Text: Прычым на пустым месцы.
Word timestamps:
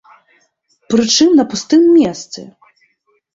Прычым 0.93 1.29
на 1.41 1.45
пустым 1.51 1.81
месцы. 1.99 2.41